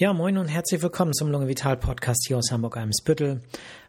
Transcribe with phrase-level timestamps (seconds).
[0.00, 3.40] Ja, moin und herzlich willkommen zum Lunge Vital Podcast hier aus Hamburg-Eimsbüttel.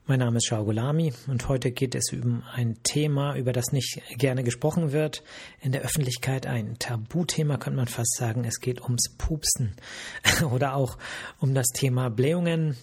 [0.08, 4.02] Mein Name ist Shao Gulami und heute geht es um ein Thema, über das nicht
[4.18, 5.22] gerne gesprochen wird.
[5.62, 8.44] In der Öffentlichkeit ein Tabuthema, könnte man fast sagen.
[8.44, 9.76] Es geht ums Pupsen
[10.52, 10.98] oder auch
[11.40, 12.76] um das Thema Blähungen.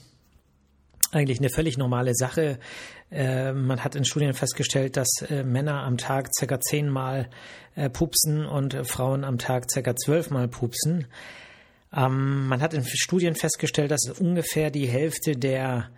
[1.11, 2.61] Eigentlich eine völlig normale Sache.
[3.11, 7.29] Äh, man hat in Studien festgestellt, dass äh, Männer am Tag circa zehnmal
[7.75, 11.09] äh, pupsen und Frauen am Tag circa zwölfmal pupsen.
[11.95, 15.91] Ähm, man hat in Studien festgestellt, dass ungefähr die Hälfte der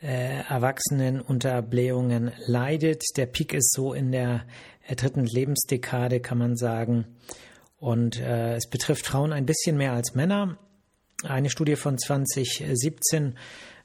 [0.00, 3.02] äh, Erwachsenen unter Blähungen leidet.
[3.16, 4.44] Der Peak ist so in der
[4.86, 7.06] äh, dritten Lebensdekade, kann man sagen.
[7.78, 10.58] Und äh, es betrifft Frauen ein bisschen mehr als Männer.
[11.24, 13.36] Eine Studie von 2017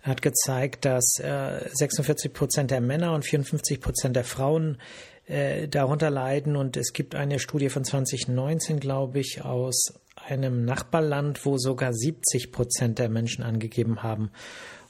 [0.01, 4.77] hat gezeigt, dass äh, 46 Prozent der Männer und 54 Prozent der Frauen
[5.25, 6.55] äh, darunter leiden.
[6.55, 9.93] Und es gibt eine Studie von 2019, glaube ich, aus
[10.27, 14.31] einem Nachbarland, wo sogar 70 Prozent der Menschen angegeben haben,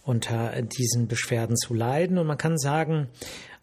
[0.03, 2.17] unter diesen Beschwerden zu leiden.
[2.17, 3.07] Und man kann sagen,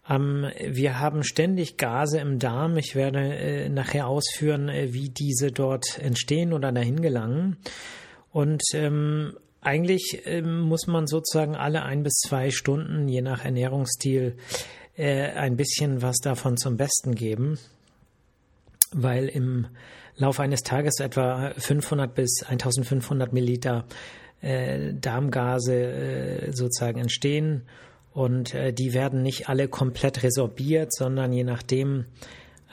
[0.09, 2.77] ähm, wir haben ständig Gase im Darm.
[2.77, 7.57] Ich werde äh, nachher ausführen, äh, wie diese dort entstehen oder dahin gelangen.
[8.31, 14.35] Und ähm, eigentlich ähm, muss man sozusagen alle ein bis zwei Stunden, je nach Ernährungsstil,
[14.97, 17.59] äh, ein bisschen was davon zum Besten geben,
[18.91, 19.67] weil im
[20.15, 23.85] Laufe eines Tages etwa 500 bis 1500 Milliliter
[24.41, 27.63] äh, Darmgase äh, sozusagen entstehen
[28.13, 32.05] und äh, die werden nicht alle komplett resorbiert, sondern je nachdem,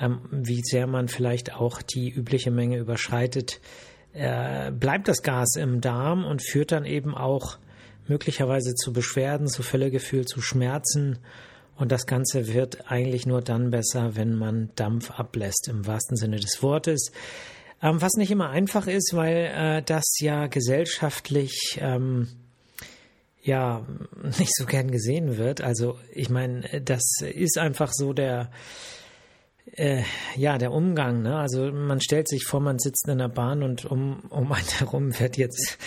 [0.00, 3.60] ähm, wie sehr man vielleicht auch die übliche Menge überschreitet,
[4.14, 7.58] äh, bleibt das Gas im Darm und führt dann eben auch
[8.08, 11.18] möglicherweise zu Beschwerden, zu Völlegefühl, zu Schmerzen.
[11.78, 16.40] Und das Ganze wird eigentlich nur dann besser, wenn man Dampf ablässt, im wahrsten Sinne
[16.40, 17.12] des Wortes.
[17.80, 22.28] Ähm, was nicht immer einfach ist, weil äh, das ja gesellschaftlich ähm,
[23.42, 23.86] ja
[24.38, 25.60] nicht so gern gesehen wird.
[25.60, 28.50] Also ich meine, das ist einfach so der
[29.72, 30.02] äh,
[30.36, 31.22] ja der Umgang.
[31.22, 31.36] Ne?
[31.36, 35.18] Also man stellt sich vor, man sitzt in der Bahn und um um einen herum
[35.20, 35.78] wird jetzt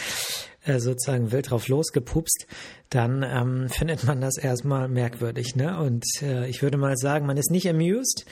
[0.64, 2.46] äh, sozusagen wild drauf losgepupst,
[2.90, 5.56] dann ähm, findet man das erstmal merkwürdig.
[5.56, 5.80] Ne?
[5.80, 8.26] Und äh, ich würde mal sagen, man ist nicht amused,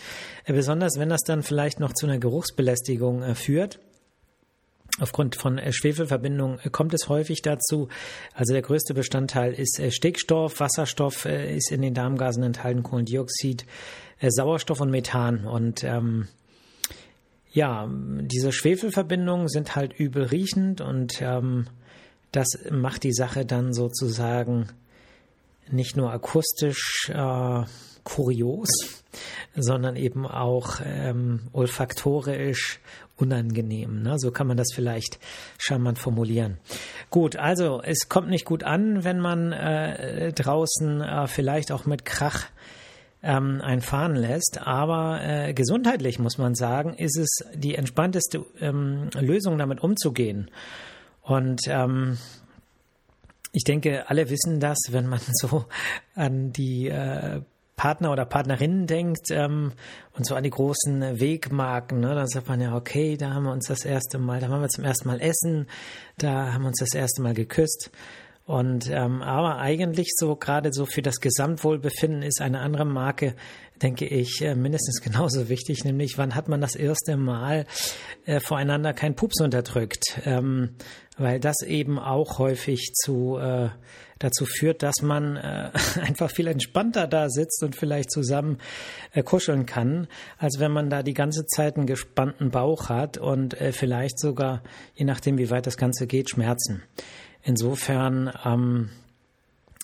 [0.46, 3.80] äh, besonders wenn das dann vielleicht noch zu einer Geruchsbelästigung äh, führt.
[5.00, 7.88] Aufgrund von äh, Schwefelverbindungen äh, kommt es häufig dazu.
[8.34, 13.66] Also der größte Bestandteil ist Stickstoff, Wasserstoff ist in den Darmgasen enthalten, Kohlendioxid,
[14.22, 15.46] Sauerstoff und Methan.
[15.46, 16.28] Und ähm,
[17.52, 21.66] ja, diese Schwefelverbindungen sind halt übel riechend und ähm,
[22.32, 24.70] das macht die Sache dann sozusagen
[25.72, 27.64] nicht nur akustisch äh,
[28.04, 28.70] kurios,
[29.56, 32.80] sondern eben auch ähm, olfaktorisch
[33.18, 34.02] unangenehm.
[34.02, 34.16] Ne?
[34.18, 35.20] So kann man das vielleicht
[35.58, 36.58] charmant formulieren.
[37.10, 42.06] Gut, also es kommt nicht gut an, wenn man äh, draußen äh, vielleicht auch mit
[42.06, 42.46] Krach
[43.22, 44.60] ähm, einfahren lässt.
[44.62, 50.50] Aber äh, gesundheitlich muss man sagen, ist es die entspannteste ähm, Lösung, damit umzugehen.
[51.30, 52.18] Und ähm,
[53.52, 55.66] ich denke, alle wissen das, wenn man so
[56.16, 57.42] an die äh,
[57.76, 59.74] Partner oder Partnerinnen denkt ähm,
[60.18, 63.52] und so an die großen Wegmarken, ne, dann sagt man ja, okay, da haben wir
[63.52, 65.68] uns das erste Mal, da waren wir zum ersten Mal essen,
[66.18, 67.92] da haben wir uns das erste Mal geküsst.
[68.50, 73.36] Und ähm, aber eigentlich so gerade so für das Gesamtwohlbefinden ist eine andere Marke,
[73.80, 77.68] denke ich, äh, mindestens genauso wichtig, nämlich wann hat man das erste Mal
[78.26, 80.72] äh, voreinander keinen Pups unterdrückt, ähm,
[81.20, 83.70] weil das eben auch häufig zu äh,
[84.18, 85.70] dazu führt, dass man äh,
[86.02, 88.58] einfach viel entspannter da sitzt und vielleicht zusammen
[89.14, 90.08] äh, kuscheln kann,
[90.40, 94.64] als wenn man da die ganze Zeit einen gespannten Bauch hat und äh, vielleicht sogar,
[94.96, 96.82] je nachdem wie weit das Ganze geht, Schmerzen.
[97.44, 98.90] Insofern ähm,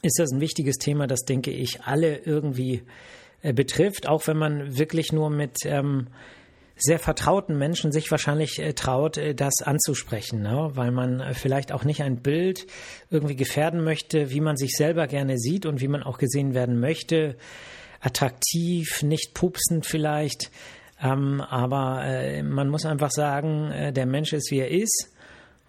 [0.02, 2.84] ist das ein wichtiges Thema, das denke ich alle irgendwie
[3.42, 6.08] äh, betrifft, auch wenn man wirklich nur mit ähm,
[6.78, 10.72] sehr vertrauten Menschen sich wahrscheinlich äh, traut, äh, das anzusprechen, ne?
[10.74, 12.68] weil man äh, vielleicht auch nicht ein Bild
[13.10, 16.80] irgendwie gefährden möchte, wie man sich selber gerne sieht und wie man auch gesehen werden
[16.80, 17.38] möchte.
[18.02, 20.52] Attraktiv, nicht pupsend vielleicht,
[21.02, 25.15] ähm, aber äh, man muss einfach sagen, äh, der Mensch ist, wie er ist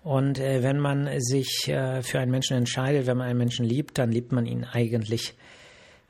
[0.07, 3.99] und äh, wenn man sich äh, für einen Menschen entscheidet, wenn man einen Menschen liebt,
[3.99, 5.35] dann liebt man ihn eigentlich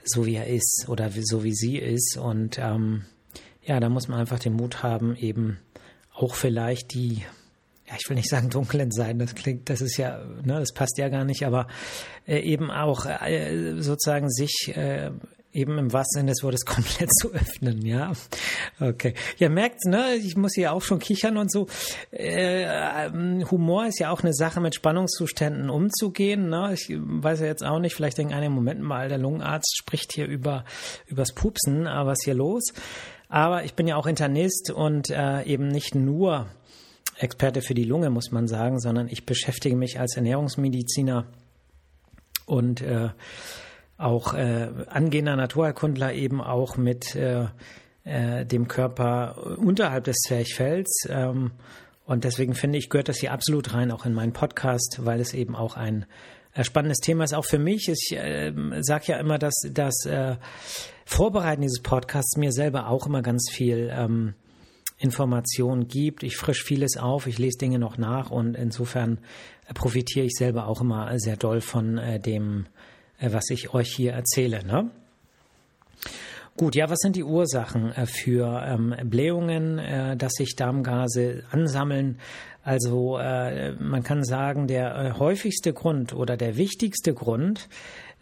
[0.04, 2.18] so, wie er ist oder so, wie sie ist.
[2.18, 3.06] Und ähm,
[3.62, 5.56] ja, da muss man einfach den Mut haben, eben
[6.12, 7.24] auch vielleicht die,
[7.86, 10.98] ja, ich will nicht sagen dunklen Seiten, das klingt, das ist ja, ne, das passt
[10.98, 11.66] ja gar nicht, aber
[12.26, 15.10] äh, eben auch äh, sozusagen sich äh,
[15.56, 18.12] eben im wahrsten Sinne des Wortes komplett zu öffnen, ja.
[18.78, 19.14] Okay.
[19.38, 21.66] Ihr merkt, ne, ich muss hier auch schon kichern und so.
[22.12, 22.64] Äh,
[23.06, 26.50] ähm, Humor ist ja auch eine Sache, mit Spannungszuständen umzugehen.
[26.50, 26.72] Ne?
[26.74, 30.26] Ich weiß ja jetzt auch nicht, vielleicht denken einige Moment mal, der Lungenarzt spricht hier
[30.26, 30.64] über
[31.06, 32.72] übers Pupsen, aber was ist hier los?
[33.28, 36.46] Aber ich bin ja auch Internist und äh, eben nicht nur
[37.18, 41.26] Experte für die Lunge, muss man sagen, sondern ich beschäftige mich als Ernährungsmediziner
[42.44, 43.08] und äh,
[43.98, 47.46] auch äh, angehender Naturerkundler eben auch mit äh,
[48.04, 51.06] äh, dem Körper unterhalb des Zwerchfells.
[51.08, 51.52] Ähm,
[52.04, 55.34] und deswegen finde ich, gehört das hier absolut rein, auch in meinen Podcast, weil es
[55.34, 56.06] eben auch ein
[56.54, 57.88] äh, spannendes Thema ist, auch für mich.
[57.88, 60.36] Ich äh, sage ja immer, dass das äh,
[61.04, 64.34] Vorbereiten dieses Podcasts mir selber auch immer ganz viel ähm,
[64.98, 66.22] Informationen gibt.
[66.22, 69.18] Ich frisch vieles auf, ich lese Dinge noch nach und insofern
[69.68, 72.66] äh, profitiere ich selber auch immer sehr doll von äh, dem
[73.20, 74.64] was ich euch hier erzähle.
[74.64, 74.90] Ne?
[76.56, 82.18] Gut, ja, was sind die Ursachen äh, für ähm, Blähungen, äh, dass sich Darmgase ansammeln?
[82.62, 87.68] Also äh, man kann sagen, der äh, häufigste Grund oder der wichtigste Grund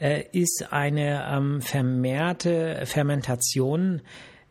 [0.00, 4.02] äh, ist eine ähm, vermehrte Fermentation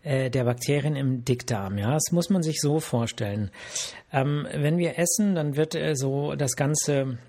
[0.05, 1.77] der Bakterien im Dickdarm.
[1.77, 3.51] Ja, das muss man sich so vorstellen.
[4.11, 7.19] Ähm, wenn wir essen, dann wird so das ganze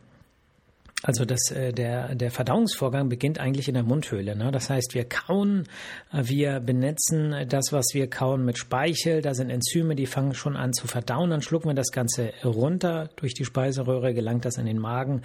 [1.06, 4.34] also das, äh, der, der Verdauungsvorgang beginnt eigentlich in der Mundhöhle.
[4.34, 4.50] Ne?
[4.50, 5.64] Das heißt, wir kauen,
[6.10, 9.20] äh, wir benetzen das, was wir kauen mit Speichel.
[9.20, 11.28] Da sind Enzyme, die fangen schon an zu verdauen.
[11.28, 13.10] Dann schlucken wir das Ganze runter.
[13.16, 15.20] Durch die Speiseröhre gelangt das in den Magen.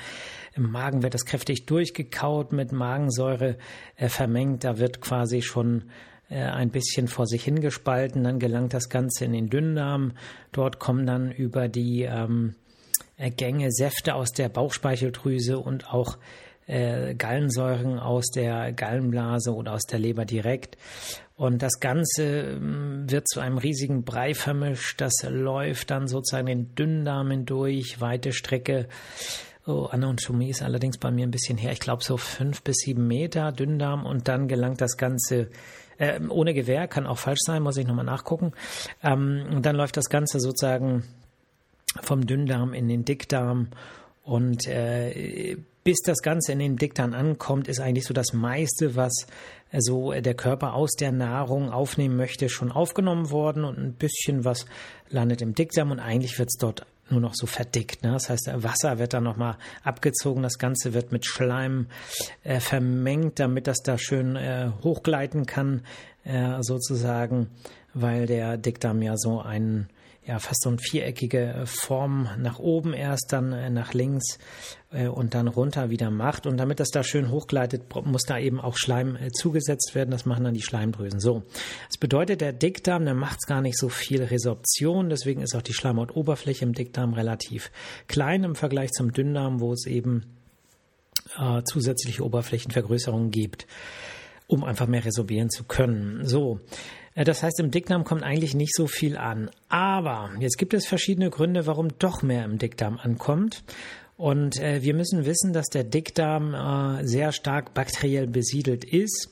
[0.53, 3.55] Im Magen wird das kräftig durchgekaut, mit Magensäure
[3.95, 4.65] äh, vermengt.
[4.65, 5.85] Da wird quasi schon
[6.31, 8.23] ein bisschen vor sich hingespalten.
[8.23, 10.11] Dann gelangt das Ganze in den Dünndarm.
[10.51, 12.53] Dort kommen dann über die ähm,
[13.19, 16.17] Gänge Säfte aus der Bauchspeicheldrüse und auch
[16.67, 20.77] äh, Gallensäuren aus der Gallenblase oder aus der Leber direkt.
[21.35, 25.01] Und das Ganze ähm, wird zu einem riesigen Brei vermischt.
[25.01, 28.87] Das läuft dann sozusagen den Dünndarm hindurch, weite Strecke.
[29.65, 31.71] Oh, Anatomie ist allerdings bei mir ein bisschen her.
[31.71, 35.49] Ich glaube so fünf bis sieben Meter Dünndarm und dann gelangt das Ganze
[35.97, 38.53] äh, ohne Gewehr, kann auch falsch sein, muss ich nochmal nachgucken.
[39.03, 41.03] Ähm, und dann läuft das Ganze sozusagen
[42.01, 43.69] vom Dünndarm in den Dickdarm.
[44.23, 49.25] Und äh, bis das Ganze in den Dickdarm ankommt, ist eigentlich so das meiste, was
[49.71, 54.45] äh, so der Körper aus der Nahrung aufnehmen möchte, schon aufgenommen worden und ein bisschen
[54.45, 54.65] was
[55.09, 58.03] landet im Dickdarm und eigentlich wird es dort nur noch so verdickt.
[58.03, 58.11] Ne?
[58.11, 61.87] Das heißt, Wasser wird dann nochmal abgezogen, das Ganze wird mit Schleim
[62.43, 65.81] äh, vermengt, damit das da schön äh, hochgleiten kann,
[66.23, 67.47] äh, sozusagen,
[67.93, 69.89] weil der Dickdarm ja so einen
[70.29, 74.37] ja fast so eine viereckige äh, Form nach oben erst, dann äh, nach links
[74.91, 76.45] äh, und dann runter wieder macht.
[76.45, 80.11] Und damit das da schön hochgleitet, muss da eben auch Schleim zugesetzt werden.
[80.11, 81.19] Das machen dann die Schleimdrüsen.
[81.19, 81.43] So,
[81.87, 85.09] das bedeutet, der Dickdarm, der macht gar nicht so viel Resorption.
[85.09, 87.71] Deswegen ist auch die Schleimhautoberfläche im Dickdarm relativ
[88.07, 90.37] klein im Vergleich zum Dünndarm, wo es eben
[91.39, 93.65] äh, zusätzliche Oberflächenvergrößerungen gibt
[94.49, 96.25] um einfach mehr resorbieren zu können.
[96.25, 96.59] So,
[97.25, 99.49] das heißt, im Dickdarm kommt eigentlich nicht so viel an.
[99.67, 103.63] Aber jetzt gibt es verschiedene Gründe, warum doch mehr im Dickdarm ankommt.
[104.15, 109.29] Und äh, wir müssen wissen, dass der Dickdarm äh, sehr stark bakteriell besiedelt ist.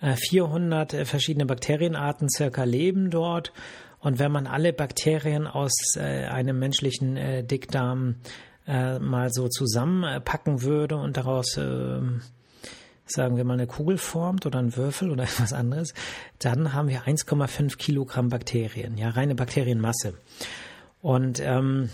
[0.00, 3.52] Äh, 400 äh, verschiedene Bakterienarten circa leben dort.
[4.00, 8.16] Und wenn man alle Bakterien aus äh, einem menschlichen Dickdarm
[8.66, 12.20] mal so zusammenpacken würde und daraus ähm,
[13.10, 15.94] sagen wir mal, eine Kugel formt oder ein Würfel oder etwas anderes,
[16.38, 20.14] dann haben wir 1,5 Kilogramm Bakterien, ja, reine Bakterienmasse.
[21.02, 21.88] Und ähm,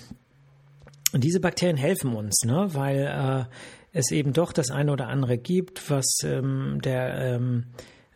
[1.12, 5.90] diese Bakterien helfen uns, ne, weil äh, es eben doch das eine oder andere gibt,
[5.90, 7.66] was ähm, der ähm,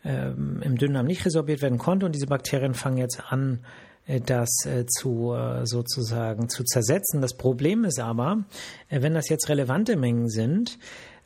[0.03, 2.05] ähm, im Dünndarm nicht resorbiert werden konnte.
[2.05, 3.59] Und diese Bakterien fangen jetzt an,
[4.05, 7.21] äh, das äh, zu äh, sozusagen zu zersetzen.
[7.21, 8.43] Das Problem ist aber,
[8.89, 10.77] wenn das jetzt relevante Mengen sind,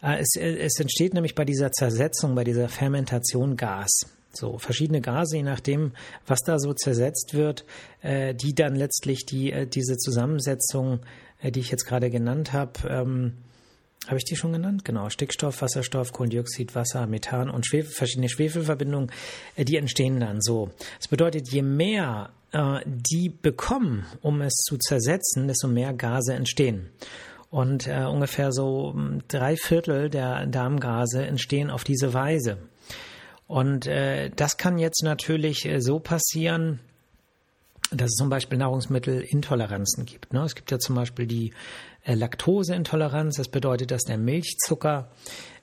[0.01, 3.91] es, äh, es entsteht nämlich bei dieser Zersetzung, bei dieser Fermentation Gas.
[4.33, 5.93] So verschiedene Gase, je nachdem,
[6.27, 7.65] was da so zersetzt wird,
[8.01, 10.99] äh, die dann letztlich die, diese Zusammensetzung,
[11.41, 13.33] die ich jetzt gerade genannt habe, ähm,
[14.07, 14.85] habe ich die schon genannt?
[14.85, 19.11] Genau, Stickstoff, Wasserstoff, Kohlendioxid, Wasser, Methan und Schwefel, verschiedene Schwefelverbindungen,
[19.57, 20.69] die entstehen dann so.
[20.99, 26.89] Das bedeutet, je mehr äh, die bekommen, um es zu zersetzen, desto mehr Gase entstehen.
[27.55, 32.57] Und äh, ungefähr so hm, drei Viertel der Darmgase entstehen auf diese Weise.
[33.47, 36.81] Und äh, das kann jetzt natürlich äh, so passieren,
[37.91, 40.33] dass es zum Beispiel Nahrungsmittelintoleranzen gibt.
[40.33, 40.43] Ne?
[40.43, 41.53] Es gibt ja zum Beispiel die
[42.03, 43.37] äh, Laktoseintoleranz.
[43.37, 45.09] Das bedeutet, dass der Milchzucker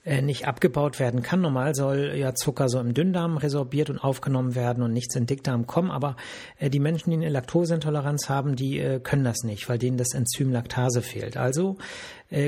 [0.05, 1.41] nicht abgebaut werden kann.
[1.41, 5.69] Normal soll ja Zucker so im Dünndarm resorbiert und aufgenommen werden und nichts in Dickdarm
[5.69, 6.17] kommen, aber
[6.59, 10.13] äh, die Menschen, die eine Laktoseintoleranz haben, die äh, können das nicht, weil denen das
[10.15, 11.37] Enzym Laktase fehlt.
[11.37, 11.77] Also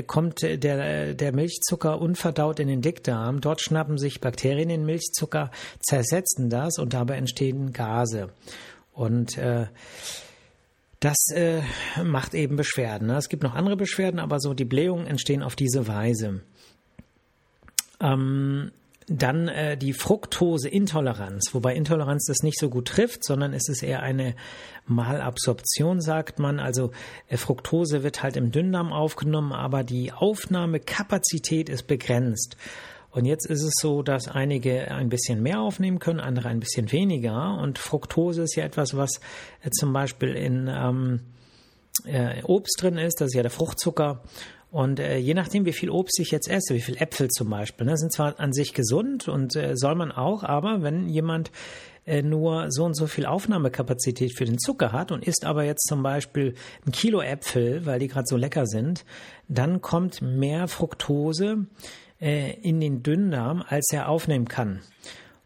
[0.07, 3.39] kommt der, der Milchzucker unverdaut in den Dickdarm.
[3.39, 8.29] Dort schnappen sich Bakterien den Milchzucker, zersetzen das und dabei entstehen Gase.
[8.93, 9.67] Und äh,
[11.01, 11.61] das äh,
[12.03, 13.09] macht eben Beschwerden.
[13.09, 13.17] Ne?
[13.17, 16.41] Es gibt noch andere Beschwerden, aber so die Blähungen entstehen auf diese Weise.
[17.99, 18.71] Ähm,
[19.07, 24.01] dann äh, die Fructoseintoleranz, wobei Intoleranz das nicht so gut trifft, sondern es ist eher
[24.01, 24.35] eine
[24.87, 26.59] Malabsorption, sagt man.
[26.59, 26.91] Also
[27.27, 32.57] äh, Fructose wird halt im Dünndarm aufgenommen, aber die Aufnahmekapazität ist begrenzt.
[33.11, 36.91] Und jetzt ist es so, dass einige ein bisschen mehr aufnehmen können, andere ein bisschen
[36.91, 37.57] weniger.
[37.61, 39.21] Und Fructose ist ja etwas, was
[39.61, 41.19] äh, zum Beispiel in ähm,
[42.05, 44.23] äh, Obst drin ist, das ist ja der Fruchtzucker.
[44.75, 47.87] Und äh, je nachdem, wie viel Obst ich jetzt esse, wie viel Äpfel zum Beispiel,
[47.87, 51.49] ne, sind zwar an sich gesund und äh, soll man auch, aber wenn jemand
[52.05, 55.87] äh, nur so und so viel Aufnahmekapazität für den Zucker hat und isst aber jetzt
[55.87, 56.55] zum Beispiel
[56.85, 59.05] ein Kilo Äpfel, weil die gerade so lecker sind,
[59.47, 61.67] dann kommt mehr Fructose
[62.19, 64.81] äh, in den Dünndarm, als er aufnehmen kann.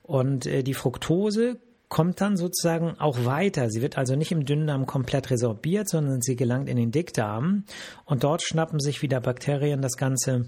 [0.01, 1.59] Und äh, die Fructose
[1.89, 3.69] kommt dann sozusagen auch weiter.
[3.69, 7.65] Sie wird also nicht im Dünndarm komplett resorbiert, sondern sie gelangt in den Dickdarm
[8.05, 10.45] und dort schnappen sich wieder Bakterien das Ganze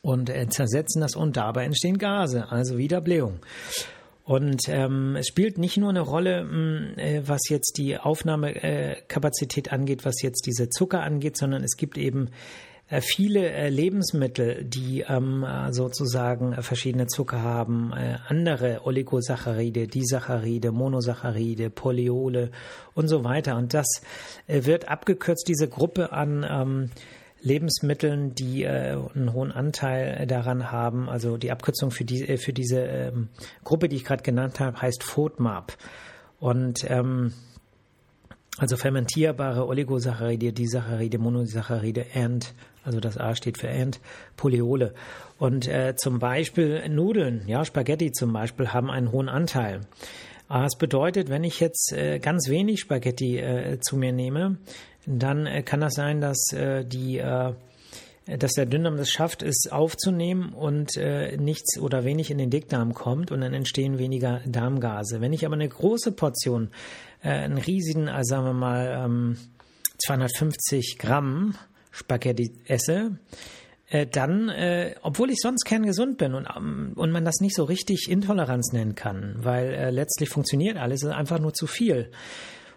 [0.00, 3.40] und äh, zersetzen das und dabei entstehen Gase, also wieder Blähung.
[4.24, 10.04] Und ähm, es spielt nicht nur eine Rolle, mm, äh, was jetzt die Aufnahmekapazität angeht,
[10.04, 12.30] was jetzt diese Zucker angeht, sondern es gibt eben
[13.00, 22.50] viele äh, Lebensmittel, die ähm, sozusagen verschiedene Zucker haben, äh, andere Oligosaccharide, Disaccharide, Monosaccharide, Polyole
[22.94, 23.56] und so weiter.
[23.56, 23.86] Und das
[24.46, 26.90] wird abgekürzt, diese Gruppe an ähm,
[27.40, 31.08] Lebensmitteln, die äh, einen hohen Anteil daran haben.
[31.08, 33.28] Also die Abkürzung für, die, für diese ähm,
[33.64, 35.76] Gruppe, die ich gerade genannt habe, heißt FODMAP.
[36.38, 36.86] Und
[38.58, 42.52] also fermentierbare Oligosaccharide, Disaccharide, Monosaccharide and
[42.84, 44.00] also das A steht für and,
[44.36, 44.94] Polyole.
[45.38, 49.82] Und äh, zum Beispiel Nudeln, ja, Spaghetti zum Beispiel, haben einen hohen Anteil.
[50.48, 54.58] Das bedeutet, wenn ich jetzt äh, ganz wenig Spaghetti äh, zu mir nehme,
[55.06, 57.52] dann äh, kann das sein, dass äh, die äh,
[58.26, 62.94] dass der Dünndarm es schafft, es aufzunehmen und äh, nichts oder wenig in den Dickdarm
[62.94, 65.20] kommt und dann entstehen weniger Darmgase.
[65.20, 66.70] Wenn ich aber eine große Portion,
[67.22, 69.36] äh, einen riesigen, also sagen wir mal ähm,
[70.04, 71.56] 250 Gramm
[71.90, 73.18] Spaghetti esse,
[73.88, 77.64] äh, dann, äh, obwohl ich sonst kerngesund bin und, ähm, und man das nicht so
[77.64, 82.10] richtig Intoleranz nennen kann, weil äh, letztlich funktioniert alles, ist einfach nur zu viel.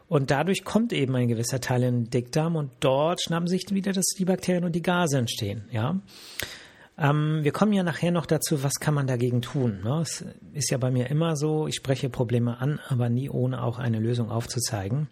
[0.07, 3.91] Und dadurch kommt eben ein gewisser Teil in den Dickdarm und dort schnappen sich wieder
[3.91, 5.65] dass die Bakterien und die Gase entstehen.
[5.71, 5.99] Ja,
[6.97, 9.81] ähm, wir kommen ja nachher noch dazu, was kann man dagegen tun.
[9.83, 10.01] Ne?
[10.01, 13.79] Es ist ja bei mir immer so, ich spreche Probleme an, aber nie ohne auch
[13.79, 15.07] eine Lösung aufzuzeigen.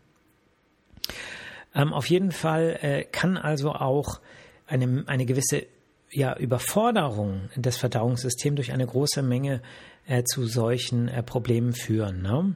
[1.76, 4.22] Ähm, auf jeden Fall äh, kann also auch
[4.68, 5.66] eine, eine gewisse
[6.10, 9.62] ja, Überforderung des Verdauungssystems durch eine große Menge
[10.06, 12.22] äh, zu solchen äh, Problemen führen.
[12.22, 12.56] Ne?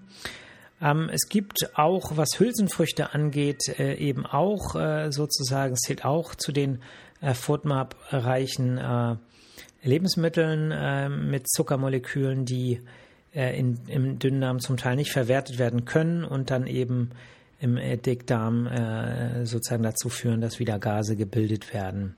[0.82, 6.36] Ähm, es gibt auch, was Hülsenfrüchte angeht, äh, eben auch äh, sozusagen, es zählt auch
[6.36, 6.82] zu den
[7.22, 9.16] äh, FODMAP-reichen äh,
[9.84, 12.82] Lebensmitteln äh, mit Zuckermolekülen, die
[13.34, 17.12] äh, in, im Dünndarm zum Teil nicht verwertet werden können und dann eben
[17.60, 22.16] im Dickdarm äh, sozusagen dazu führen, dass wieder Gase gebildet werden.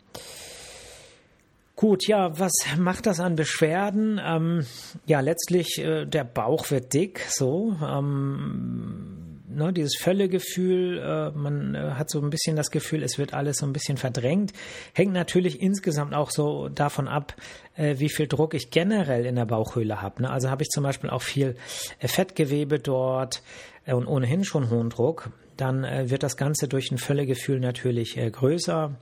[1.80, 4.20] Gut, ja, was macht das an Beschwerden?
[4.22, 4.66] Ähm,
[5.06, 7.74] ja, letztlich äh, der Bauch wird dick, so.
[7.82, 13.34] Ähm, ne, dieses Völlegefühl, äh, man äh, hat so ein bisschen das Gefühl, es wird
[13.34, 14.52] alles so ein bisschen verdrängt.
[14.94, 17.34] Hängt natürlich insgesamt auch so davon ab,
[17.78, 20.24] äh, wie viel Druck ich generell in der Bauchhöhle habe.
[20.24, 20.30] Ne?
[20.30, 21.56] Also habe ich zum Beispiel auch viel
[22.00, 23.42] äh, Fettgewebe dort
[23.86, 28.98] äh, und ohnehin schon hohen Druck, dann wird das Ganze durch ein Völlegefühl natürlich größer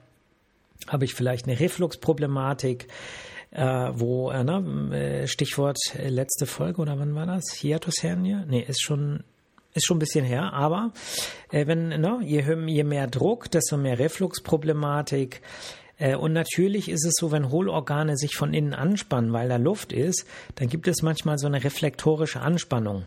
[0.88, 2.88] habe ich vielleicht eine Refluxproblematik,
[3.52, 7.54] äh, wo, äh, ne, äh, Stichwort äh, letzte Folge oder wann war das?
[7.54, 8.44] Hiatushernie?
[8.48, 9.24] Nee, ist schon,
[9.74, 10.92] ist schon ein bisschen her, aber
[11.52, 15.42] äh, wenn, ne, je, je mehr Druck, desto mehr Refluxproblematik.
[15.98, 19.94] Äh, und natürlich ist es so, wenn Hohlorgane sich von innen anspannen, weil da Luft
[19.94, 23.06] ist, dann gibt es manchmal so eine reflektorische Anspannung.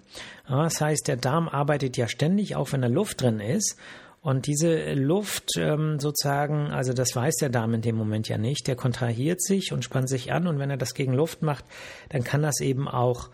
[0.48, 3.76] Das heißt, der Darm arbeitet ja ständig, auch wenn da Luft drin ist.
[4.22, 8.66] Und diese Luft ähm, sozusagen, also das weiß der Darm in dem Moment ja nicht,
[8.66, 11.64] der kontrahiert sich und spannt sich an und wenn er das gegen Luft macht,
[12.10, 13.30] dann kann das eben auch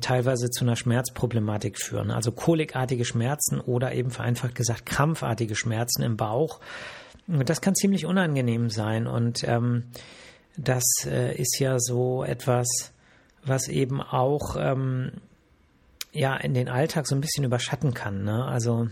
[0.00, 2.10] teilweise zu einer Schmerzproblematik führen.
[2.10, 6.60] Also kolikartige Schmerzen oder eben vereinfacht gesagt krampfartige Schmerzen im Bauch.
[7.26, 9.84] Das kann ziemlich unangenehm sein und ähm,
[10.56, 12.92] das äh, ist ja so etwas,
[13.44, 15.12] was eben auch ähm,
[16.12, 18.24] ja in den Alltag so ein bisschen überschatten kann.
[18.24, 18.44] Ne?
[18.44, 18.88] Also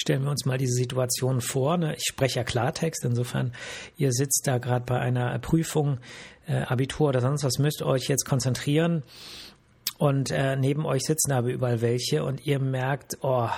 [0.00, 1.76] stellen wir uns mal diese Situation vor.
[1.76, 1.94] Ne?
[1.96, 3.52] Ich spreche ja Klartext, insofern
[3.96, 5.98] ihr sitzt da gerade bei einer Prüfung,
[6.46, 9.02] äh, Abitur oder sonst was, müsst euch jetzt konzentrieren
[9.98, 13.48] und äh, neben euch sitzen aber überall welche und ihr merkt, oh,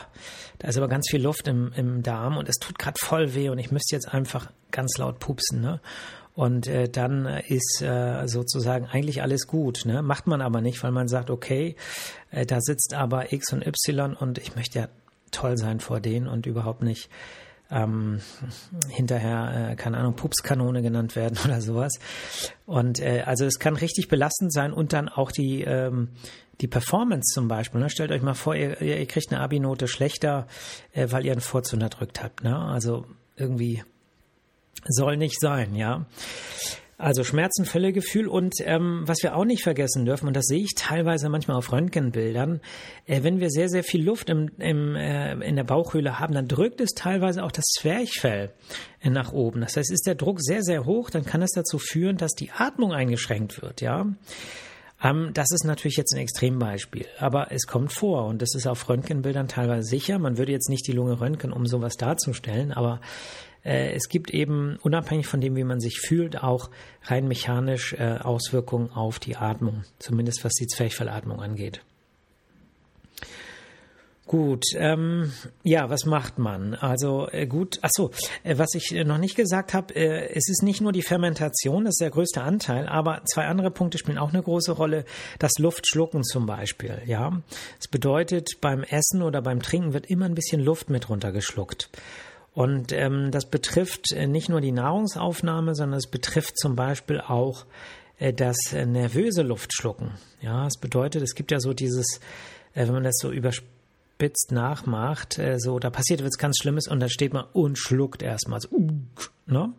[0.58, 3.48] da ist aber ganz viel Luft im, im Darm und es tut gerade voll weh
[3.48, 5.60] und ich müsste jetzt einfach ganz laut pupsen.
[5.60, 5.80] Ne?
[6.34, 9.84] Und äh, dann ist äh, sozusagen eigentlich alles gut.
[9.84, 10.02] Ne?
[10.02, 11.74] Macht man aber nicht, weil man sagt, okay,
[12.30, 14.88] äh, da sitzt aber X und Y und ich möchte ja
[15.32, 17.08] toll sein vor denen und überhaupt nicht
[17.70, 18.20] ähm,
[18.88, 21.92] hinterher, äh, keine Ahnung, Pupskanone genannt werden oder sowas.
[22.66, 26.08] Und äh, also es kann richtig belastend sein und dann auch die, ähm,
[26.60, 27.80] die Performance zum Beispiel.
[27.80, 27.90] Ne?
[27.90, 30.46] Stellt euch mal vor, ihr, ihr kriegt eine Abi-Note schlechter,
[30.92, 32.42] äh, weil ihr einen Furz unterdrückt habt.
[32.42, 32.56] Ne?
[32.56, 33.06] Also
[33.36, 33.82] irgendwie
[34.86, 36.06] soll nicht sein, ja.
[37.00, 41.28] Also Schmerzenfällegefühl und ähm, was wir auch nicht vergessen dürfen, und das sehe ich teilweise
[41.28, 42.60] manchmal auf Röntgenbildern,
[43.06, 46.48] äh, wenn wir sehr, sehr viel Luft im, im, äh, in der Bauchhöhle haben, dann
[46.48, 48.50] drückt es teilweise auch das Zwerchfell
[49.00, 49.60] äh, nach oben.
[49.60, 52.50] Das heißt, ist der Druck sehr, sehr hoch, dann kann es dazu führen, dass die
[52.50, 54.04] Atmung eingeschränkt wird, ja.
[55.00, 58.88] Ähm, das ist natürlich jetzt ein Extrembeispiel, aber es kommt vor und das ist auf
[58.88, 60.18] Röntgenbildern teilweise sicher.
[60.18, 63.00] Man würde jetzt nicht die Lunge röntgen, um sowas darzustellen, aber
[63.64, 66.70] es gibt eben, unabhängig von dem, wie man sich fühlt, auch
[67.04, 71.82] rein mechanisch äh, Auswirkungen auf die Atmung, zumindest was die Zwerchfellatmung angeht.
[74.28, 76.74] Gut, ähm, ja, was macht man?
[76.74, 78.10] Also äh, gut, ach so,
[78.44, 81.94] äh, was ich noch nicht gesagt habe, äh, es ist nicht nur die Fermentation, das
[81.94, 85.06] ist der größte Anteil, aber zwei andere Punkte spielen auch eine große Rolle.
[85.38, 87.40] Das Luftschlucken zum Beispiel, ja.
[87.80, 91.88] Es bedeutet, beim Essen oder beim Trinken wird immer ein bisschen Luft mit runtergeschluckt.
[92.58, 97.66] Und ähm, das betrifft äh, nicht nur die Nahrungsaufnahme, sondern es betrifft zum Beispiel auch
[98.18, 100.10] äh, das äh, nervöse Luftschlucken.
[100.40, 102.18] Ja, es bedeutet, es gibt ja so dieses,
[102.74, 106.98] äh, wenn man das so überspitzt nachmacht, äh, so da passiert was ganz Schlimmes und
[106.98, 108.60] dann steht man und schluckt erstmal.
[108.60, 108.90] So, uh,
[109.46, 109.72] ne?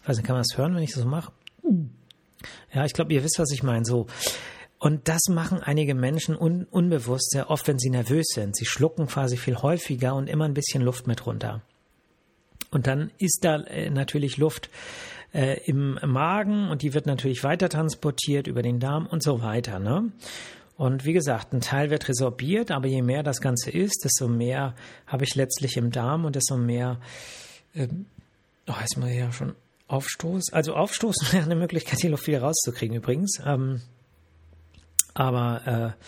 [0.00, 1.32] Ich weiß nicht, kann man das hören, wenn ich das so mache?
[1.62, 1.84] Uh.
[2.72, 3.84] Ja, ich glaube, ihr wisst, was ich meine.
[3.84, 4.06] So.
[4.78, 8.56] Und das machen einige Menschen un unbewusst sehr oft, wenn sie nervös sind.
[8.56, 11.60] Sie schlucken quasi viel häufiger und immer ein bisschen Luft mit runter.
[12.76, 14.68] Und dann ist da äh, natürlich Luft
[15.32, 19.78] äh, im Magen und die wird natürlich weiter transportiert über den Darm und so weiter.
[19.78, 20.12] Ne?
[20.76, 24.74] Und wie gesagt, ein Teil wird resorbiert, aber je mehr das Ganze ist, desto mehr
[25.06, 27.00] habe ich letztlich im Darm und desto mehr,
[27.72, 27.88] äh,
[28.68, 29.54] oh, jetzt mal ja schon
[29.88, 30.52] Aufstoß.
[30.52, 33.40] Also Aufstoßen wäre eine Möglichkeit, die Luft wieder rauszukriegen übrigens.
[33.42, 33.80] Ähm,
[35.14, 36.04] aber äh,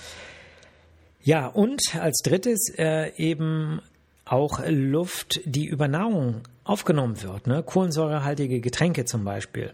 [1.22, 3.80] ja, und als drittes äh, eben
[4.28, 7.46] auch Luft, die über Nahrung aufgenommen wird.
[7.46, 7.62] Ne?
[7.62, 9.72] Kohlensäurehaltige Getränke zum Beispiel.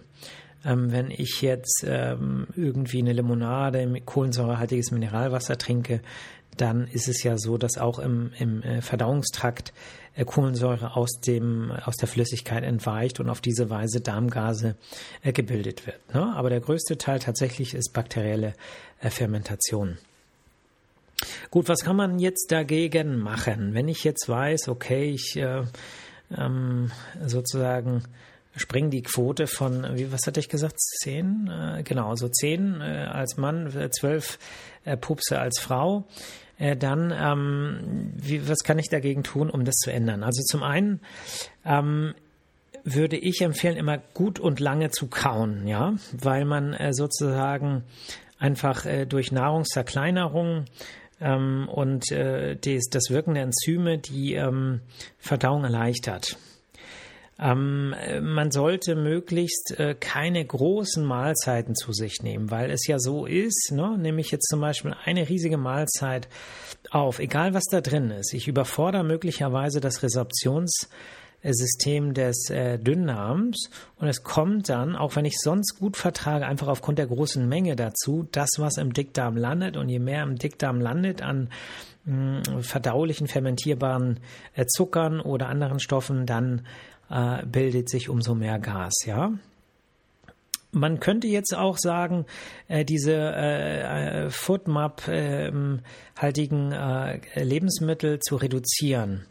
[0.64, 6.00] Ähm, wenn ich jetzt ähm, irgendwie eine Limonade, kohlensäurehaltiges Mineralwasser trinke,
[6.56, 9.72] dann ist es ja so, dass auch im, im äh, Verdauungstrakt
[10.14, 14.76] äh, Kohlensäure aus, dem, aus der Flüssigkeit entweicht und auf diese Weise Darmgase
[15.22, 16.14] äh, gebildet wird.
[16.14, 16.32] Ne?
[16.34, 18.54] Aber der größte Teil tatsächlich ist bakterielle
[19.00, 19.98] Fermentation.
[21.50, 23.74] Gut, was kann man jetzt dagegen machen?
[23.74, 25.62] Wenn ich jetzt weiß, okay, ich äh,
[26.36, 26.90] ähm,
[27.24, 28.02] sozusagen
[28.56, 31.50] springe die Quote von, wie, was hatte ich gesagt, zehn?
[31.50, 34.38] Äh, genau, so zehn äh, als Mann, äh, zwölf
[34.84, 36.04] äh, Pupse als Frau.
[36.58, 40.22] Äh, dann, ähm, wie, was kann ich dagegen tun, um das zu ändern?
[40.22, 41.00] Also zum einen
[41.64, 42.14] ähm,
[42.84, 47.82] würde ich empfehlen, immer gut und lange zu kauen, ja, weil man äh, sozusagen
[48.38, 50.66] einfach durch Nahrungszerkleinerung
[51.20, 54.80] ähm, und äh, des, das Wirken der Enzyme die ähm,
[55.18, 56.36] Verdauung erleichtert.
[57.38, 63.26] Ähm, man sollte möglichst äh, keine großen Mahlzeiten zu sich nehmen, weil es ja so
[63.26, 66.28] ist, ne, nehme ich jetzt zum Beispiel eine riesige Mahlzeit
[66.90, 68.34] auf, egal was da drin ist.
[68.34, 70.88] Ich überfordere möglicherweise das Resorptions-
[71.52, 76.68] System des äh, Dünndarms und es kommt dann, auch wenn ich sonst gut vertrage, einfach
[76.68, 80.80] aufgrund der großen Menge dazu, das, was im Dickdarm landet und je mehr im Dickdarm
[80.80, 81.50] landet an
[82.04, 84.20] mh, hm, verdaulichen, fermentierbaren
[84.54, 86.66] äh, Zuckern oder anderen Stoffen, dann
[87.10, 89.32] äh, bildet sich umso mehr Gas, ja.
[90.74, 92.26] Man könnte jetzt auch sagen,
[92.66, 99.24] äh, diese äh, äh FODMAP-haltigen ähm, äh, Lebensmittel zu reduzieren.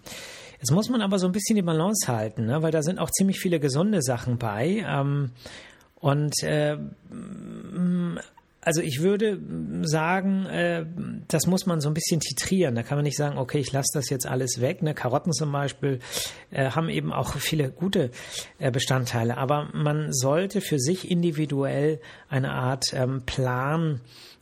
[0.63, 2.61] Jetzt muss man aber so ein bisschen die Balance halten, ne?
[2.61, 4.81] weil da sind auch ziemlich viele gesunde Sachen bei.
[4.87, 5.31] Ähm,
[5.95, 6.77] und äh,
[8.61, 9.41] also ich würde
[9.81, 10.85] sagen, äh,
[11.27, 12.75] das muss man so ein bisschen titrieren.
[12.75, 14.81] Da kann man nicht sagen, okay, ich lasse das jetzt alles weg.
[14.81, 14.93] Ne?
[14.93, 15.99] Karotten zum Beispiel
[16.49, 18.11] äh, haben eben auch viele gute
[18.57, 19.35] äh, Bestandteile.
[19.35, 21.99] Aber man sollte für sich individuell
[22.29, 23.99] eine Art ähm, Plan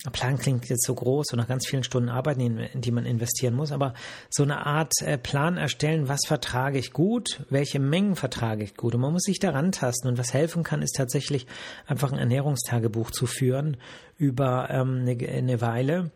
[0.10, 3.54] Plan klingt jetzt so groß und nach ganz vielen Stunden Arbeit, in die man investieren
[3.54, 3.94] muss, aber
[4.32, 8.96] so eine Art äh, Plan erstellen, was vertrage ich gut, welche Mengen vertrage ich gut.
[8.96, 10.08] Und man muss sich daran tasten.
[10.08, 11.46] Und was helfen kann, ist tatsächlich
[11.86, 13.78] einfach ein Ernährungstagebuch zu führen
[14.18, 16.12] über ähm, eine, eine Weile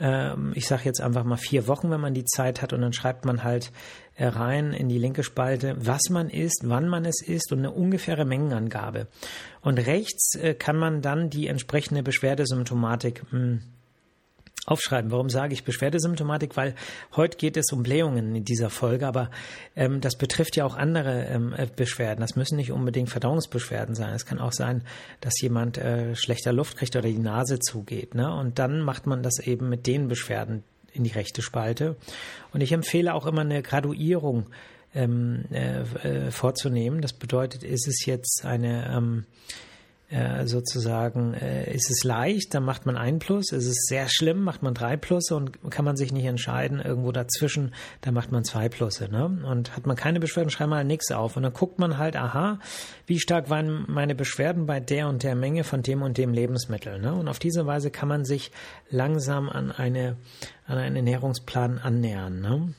[0.00, 2.92] ähm, ich sage jetzt einfach mal vier Wochen, wenn man die Zeit hat und dann
[2.92, 3.72] schreibt man halt
[4.18, 8.24] rein in die linke Spalte, was man isst, wann man es isst und eine ungefähre
[8.24, 9.06] Mengenangabe.
[9.60, 13.60] Und rechts äh, kann man dann die entsprechende Beschwerdesymptomatik hm,
[14.66, 15.10] aufschreiben.
[15.10, 16.56] Warum sage ich Beschwerdesymptomatik?
[16.56, 16.74] Weil
[17.16, 19.30] heute geht es um Blähungen in dieser Folge, aber
[19.76, 22.20] ähm, das betrifft ja auch andere ähm, äh, Beschwerden.
[22.20, 24.14] Das müssen nicht unbedingt Verdauungsbeschwerden sein.
[24.14, 24.82] Es kann auch sein,
[25.20, 28.14] dass jemand äh, schlechter Luft kriegt oder die Nase zugeht.
[28.14, 28.32] Ne?
[28.32, 30.64] Und dann macht man das eben mit den Beschwerden
[30.98, 31.96] in die rechte Spalte.
[32.52, 34.46] Und ich empfehle auch immer eine Graduierung
[34.94, 37.00] ähm, äh, äh, vorzunehmen.
[37.00, 39.24] Das bedeutet, ist es jetzt eine ähm,
[40.10, 44.42] äh, sozusagen, äh, ist es leicht, dann macht man ein Plus, ist es sehr schlimm,
[44.42, 48.42] macht man drei Plusse und kann man sich nicht entscheiden, irgendwo dazwischen, da macht man
[48.42, 49.10] zwei Plusse.
[49.10, 49.26] Ne?
[49.26, 51.36] Und hat man keine Beschwerden, schreibt man halt nichts auf.
[51.36, 52.58] Und dann guckt man halt, aha,
[53.06, 56.98] wie stark waren meine Beschwerden bei der und der Menge von dem und dem Lebensmittel.
[56.98, 57.12] Ne?
[57.14, 58.50] Und auf diese Weise kann man sich
[58.88, 60.16] langsam an, eine,
[60.66, 62.40] an einen Ernährungsplan annähern.
[62.40, 62.74] Ne?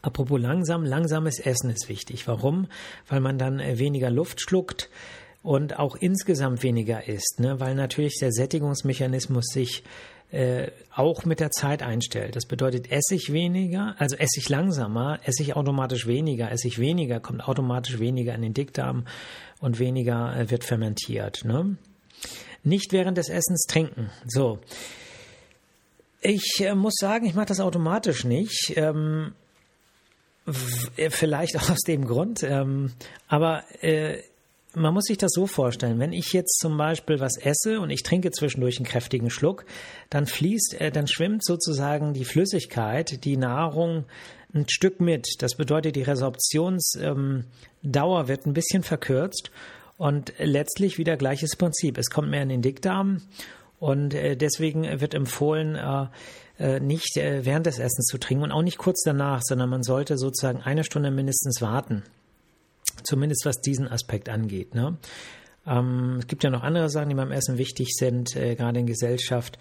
[0.00, 2.26] Apropos langsam, langsames Essen ist wichtig.
[2.26, 2.68] Warum?
[3.06, 4.88] Weil man dann äh, weniger Luft schluckt,
[5.46, 7.60] und auch insgesamt weniger isst, ne?
[7.60, 9.84] weil natürlich der Sättigungsmechanismus sich
[10.32, 12.34] äh, auch mit der Zeit einstellt.
[12.34, 16.80] Das bedeutet, esse ich weniger, also esse ich langsamer, esse ich automatisch weniger, esse ich
[16.80, 19.06] weniger, kommt automatisch weniger in den Dickdarm
[19.60, 21.44] und weniger äh, wird fermentiert.
[21.44, 21.76] Ne?
[22.64, 24.10] Nicht während des Essens trinken.
[24.26, 24.58] So.
[26.20, 28.72] Ich äh, muss sagen, ich mache das automatisch nicht.
[28.74, 29.32] Ähm,
[30.48, 32.42] vielleicht auch aus dem Grund.
[32.42, 32.94] Ähm,
[33.28, 34.22] aber äh,
[34.76, 38.02] man muss sich das so vorstellen, wenn ich jetzt zum Beispiel was esse und ich
[38.02, 39.64] trinke zwischendurch einen kräftigen Schluck,
[40.10, 44.04] dann fließt, äh, dann schwimmt sozusagen die Flüssigkeit, die Nahrung
[44.54, 45.26] ein Stück mit.
[45.38, 47.44] Das bedeutet, die Resorptionsdauer
[48.20, 49.50] ähm, wird ein bisschen verkürzt
[49.96, 51.96] und letztlich wieder gleiches Prinzip.
[51.96, 53.22] Es kommt mehr in den Dickdarm
[53.80, 56.06] und äh, deswegen wird empfohlen, äh,
[56.58, 59.82] äh nicht äh, während des Essens zu trinken und auch nicht kurz danach, sondern man
[59.82, 62.02] sollte sozusagen eine Stunde mindestens warten.
[63.04, 64.74] Zumindest was diesen Aspekt angeht.
[64.74, 64.98] Ne?
[65.66, 68.86] Ähm, es gibt ja noch andere Sachen, die beim Essen wichtig sind, äh, gerade in
[68.86, 69.58] Gesellschaft.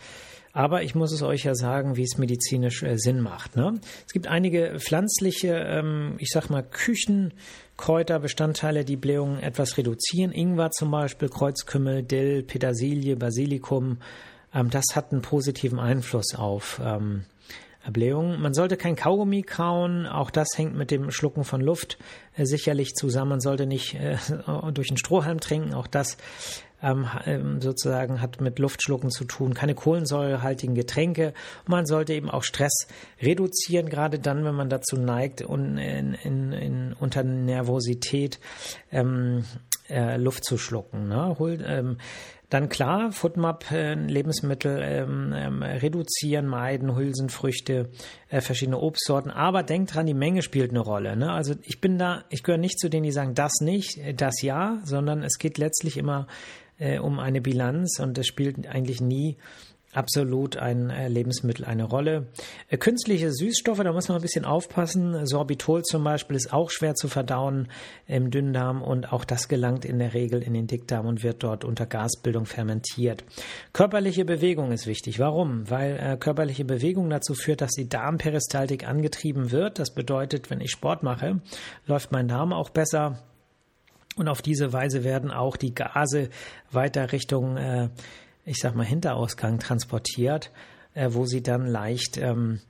[0.55, 3.57] Aber ich muss es euch ja sagen, wie es medizinisch äh, Sinn macht.
[3.57, 3.81] Ne?
[4.07, 10.31] Es gibt einige pflanzliche, ähm, ich sag mal, Küchenkräuterbestandteile, die Blähungen etwas reduzieren.
[10.31, 13.97] Ingwer zum Beispiel, Kreuzkümmel, Dill, Petersilie, Basilikum.
[14.53, 17.25] Ähm, das hat einen positiven Einfluss auf ähm,
[17.91, 18.41] Blähungen.
[18.41, 21.97] Man sollte kein Kaugummi kauen, auch das hängt mit dem Schlucken von Luft
[22.35, 23.29] äh, sicherlich zusammen.
[23.29, 24.17] Man sollte nicht äh,
[24.73, 26.17] durch einen Strohhalm trinken, auch das
[26.81, 29.53] ähm, ähm, sozusagen hat mit Luftschlucken zu tun.
[29.53, 31.33] Keine kohlensäurehaltigen Getränke.
[31.65, 32.87] Man sollte eben auch Stress
[33.21, 38.39] reduzieren, gerade dann, wenn man dazu neigt, un, in, in, in, unter Nervosität
[38.91, 39.45] ähm,
[39.89, 41.07] äh, Luft zu schlucken.
[41.07, 41.35] Ne?
[41.39, 41.97] Hol, ähm,
[42.49, 47.89] dann klar, FODMAP, äh, Lebensmittel ähm, ähm, reduzieren, meiden, Hülsenfrüchte,
[48.29, 49.31] äh, verschiedene Obstsorten.
[49.31, 51.15] Aber denkt dran, die Menge spielt eine Rolle.
[51.15, 51.31] Ne?
[51.31, 54.41] Also ich bin da, ich gehöre nicht zu denen, die sagen, das nicht, äh, das
[54.41, 56.27] ja, sondern es geht letztlich immer
[56.77, 59.37] äh, um eine Bilanz und es spielt eigentlich nie
[59.95, 62.27] absolut ein äh, Lebensmittel eine Rolle.
[62.69, 65.25] Äh, künstliche Süßstoffe, da muss man ein bisschen aufpassen.
[65.25, 67.67] Sorbitol zum Beispiel ist auch schwer zu verdauen
[68.07, 71.63] im Dünndarm und auch das gelangt in der Regel in den Dickdarm und wird dort
[71.63, 73.23] unter Gasbildung fermentiert.
[73.73, 75.19] Körperliche Bewegung ist wichtig.
[75.19, 75.69] Warum?
[75.69, 79.79] Weil äh, körperliche Bewegung dazu führt, dass die Darmperistaltik angetrieben wird.
[79.79, 81.41] Das bedeutet, wenn ich Sport mache,
[81.85, 83.19] läuft mein Darm auch besser.
[84.17, 86.29] Und auf diese Weise werden auch die Gase
[86.71, 87.89] weiter Richtung äh,
[88.45, 90.51] ich sag mal, Hinterausgang transportiert,
[90.93, 92.61] äh, wo sie dann leicht ähm,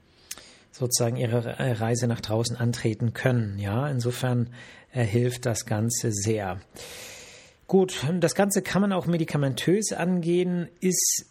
[0.72, 3.60] sozusagen ihre äh, Reise nach draußen antreten können.
[3.60, 4.50] Ja, insofern
[4.94, 6.60] äh, hilft das Ganze sehr.
[7.68, 11.26] Gut, das Ganze kann man auch medikamentös angehen, ist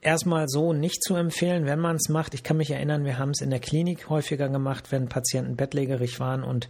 [0.00, 2.34] erstmal so nicht zu empfehlen, wenn man es macht.
[2.34, 6.18] Ich kann mich erinnern, wir haben es in der Klinik häufiger gemacht, wenn Patienten bettlägerig
[6.20, 6.68] waren und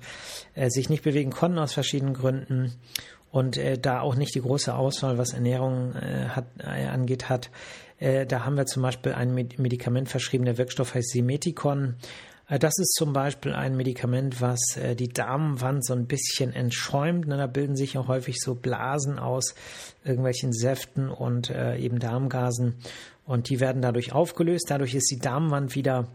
[0.54, 2.74] äh, sich nicht bewegen konnten aus verschiedenen Gründen
[3.30, 7.50] und äh, da auch nicht die große Auswahl, was Ernährung äh, hat, äh, angeht, hat.
[7.98, 11.96] Äh, da haben wir zum Beispiel ein Medikament verschrieben, der Wirkstoff heißt Simeticon.
[12.48, 17.28] Äh, das ist zum Beispiel ein Medikament, was äh, die Darmwand so ein bisschen entschäumt.
[17.28, 17.36] Ne?
[17.36, 19.54] Da bilden sich ja häufig so Blasen aus
[20.02, 22.76] irgendwelchen Säften und eben Darmgasen
[23.26, 24.66] und die werden dadurch aufgelöst.
[24.70, 26.08] Dadurch ist die Darmwand wieder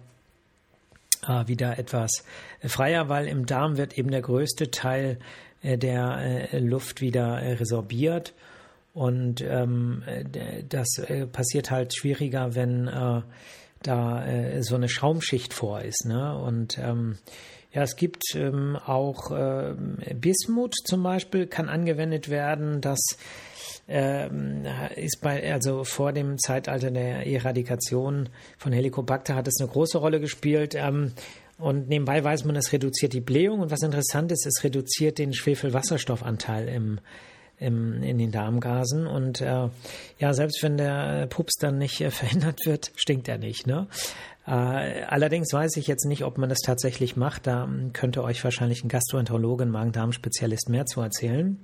[1.48, 2.24] wieder etwas
[2.62, 5.18] freier, weil im Darm wird eben der größte Teil
[5.66, 8.34] der Luft wieder resorbiert.
[8.94, 10.04] Und ähm,
[10.70, 10.88] das
[11.32, 13.22] passiert halt schwieriger, wenn äh,
[13.86, 16.06] da äh, so eine Schaumschicht vor ist.
[16.06, 16.38] Ne?
[16.38, 17.18] Und ähm,
[17.72, 19.76] ja, es gibt ähm, auch äh,
[20.16, 22.82] Bismut zum Beispiel, kann angewendet werden.
[22.82, 23.00] Das
[23.88, 29.98] ähm, ist bei, also vor dem Zeitalter der Eradikation von Helicobacter hat es eine große
[29.98, 30.74] Rolle gespielt.
[30.76, 31.12] Ähm,
[31.58, 33.62] und nebenbei weiß man, es reduziert die Blähung.
[33.62, 37.00] Und was interessant ist, es reduziert den Schwefelwasserstoffanteil im
[37.58, 39.08] im, in den Darmgasen.
[39.08, 39.70] Und äh,
[40.20, 43.68] ja, selbst wenn der Pups dann nicht äh, verhindert wird, stinkt er nicht.
[43.68, 43.88] Ne?
[44.48, 47.48] Äh, allerdings weiß ich jetzt nicht, ob man das tatsächlich macht.
[47.48, 51.58] Da könnte euch wahrscheinlich ein Gastroenterologe, ein Magen-Darm-Spezialist mehr zu erzählen.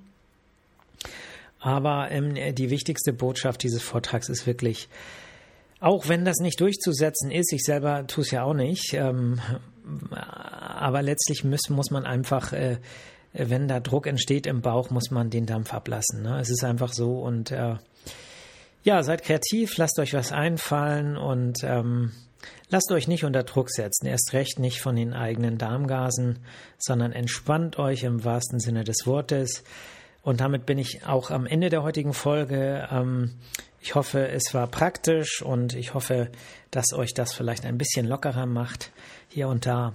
[1.59, 4.89] Aber ähm, die wichtigste Botschaft dieses Vortrags ist wirklich,
[5.79, 9.39] auch wenn das nicht durchzusetzen ist, ich selber tue es ja auch nicht, ähm,
[10.11, 12.77] aber letztlich muss, muss man einfach äh,
[13.33, 16.23] wenn da Druck entsteht im Bauch, muss man den Dampf ablassen.
[16.23, 16.39] Ne?
[16.39, 17.75] Es ist einfach so und äh,
[18.83, 22.11] ja, seid kreativ, lasst euch was einfallen und ähm,
[22.69, 24.07] lasst euch nicht unter Druck setzen.
[24.07, 26.39] Erst recht nicht von den eigenen Darmgasen,
[26.79, 29.63] sondern entspannt euch im wahrsten Sinne des Wortes.
[30.23, 32.87] Und damit bin ich auch am Ende der heutigen Folge.
[32.91, 33.31] Ähm,
[33.79, 36.29] ich hoffe, es war praktisch und ich hoffe,
[36.69, 38.91] dass euch das vielleicht ein bisschen lockerer macht
[39.29, 39.93] hier und da.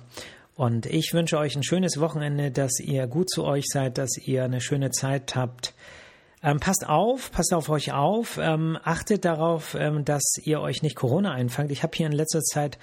[0.57, 4.43] Und ich wünsche euch ein schönes Wochenende, dass ihr gut zu euch seid, dass ihr
[4.43, 5.75] eine schöne Zeit habt.
[6.43, 10.97] Ähm, passt auf, passt auf euch auf, ähm, achtet darauf, ähm, dass ihr euch nicht
[10.97, 11.71] Corona einfangt.
[11.71, 12.79] Ich habe hier in letzter Zeit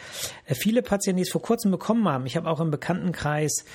[0.46, 2.26] äh, viele Patienten, die es vor kurzem bekommen haben.
[2.26, 3.66] Ich habe auch im Bekanntenkreis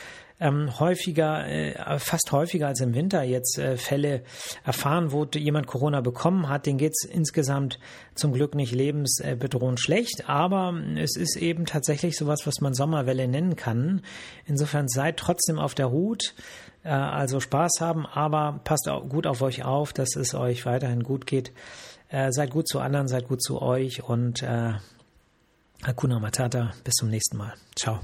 [0.40, 4.22] ähm, häufiger, äh, fast häufiger als im Winter jetzt äh, Fälle
[4.64, 6.66] erfahren, wo jemand Corona bekommen hat.
[6.66, 7.78] Den geht's insgesamt
[8.14, 13.56] zum Glück nicht lebensbedrohend schlecht, aber es ist eben tatsächlich sowas, was man Sommerwelle nennen
[13.56, 14.02] kann.
[14.46, 16.34] Insofern seid trotzdem auf der Hut,
[16.84, 21.02] äh, also Spaß haben, aber passt auch gut auf euch auf, dass es euch weiterhin
[21.02, 21.52] gut geht.
[22.10, 24.74] Äh, seid gut zu anderen, seid gut zu euch und äh,
[25.84, 26.72] Hakuna Matata.
[26.84, 27.54] Bis zum nächsten Mal.
[27.76, 28.00] Ciao.